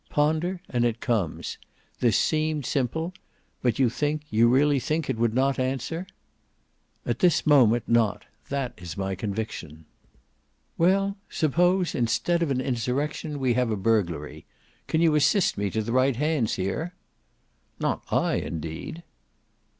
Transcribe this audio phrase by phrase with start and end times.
[0.09, 1.59] "Ponder and it comes.
[1.99, 3.13] This seemed simple;
[3.61, 6.07] but you think, you really think it would not answer?"
[7.05, 9.85] "At this moment, not; that is my conviction."
[10.75, 14.47] "Well suppose instead of an insurrection we have a burglary.
[14.87, 16.95] Can you assist me to the right hands here?"
[17.79, 19.03] "Not I indeed!"